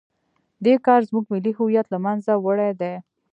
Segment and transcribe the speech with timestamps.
[0.65, 2.93] دې کار زموږ ملي هویت له منځه وړی دی.